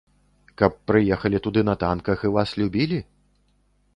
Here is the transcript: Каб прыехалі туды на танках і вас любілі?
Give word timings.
Каб 0.59 0.77
прыехалі 0.91 1.41
туды 1.47 1.61
на 1.69 1.75
танках 1.85 2.25
і 2.29 2.33
вас 2.39 2.49
любілі? 2.61 2.99